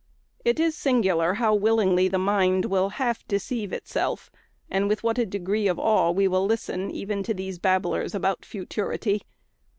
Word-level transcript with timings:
It 0.43 0.59
is 0.59 0.75
singular 0.75 1.35
how 1.35 1.53
willingly 1.53 2.07
the 2.07 2.17
mind 2.17 2.65
will 2.65 2.89
half 2.97 3.23
deceive 3.27 3.71
itself, 3.71 4.31
and 4.67 4.89
with 4.89 5.03
what 5.03 5.19
a 5.19 5.27
degree 5.27 5.67
of 5.67 5.77
awe 5.77 6.09
we 6.09 6.27
will 6.27 6.47
listen 6.47 6.89
even 6.89 7.21
to 7.21 7.35
these 7.35 7.59
babblers 7.59 8.15
about 8.15 8.43
futurity. 8.43 9.21